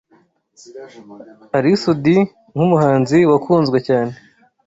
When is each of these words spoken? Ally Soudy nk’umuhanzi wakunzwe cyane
Ally 1.57 1.73
Soudy 1.81 2.17
nk’umuhanzi 2.53 3.17
wakunzwe 3.31 3.77
cyane 3.87 4.13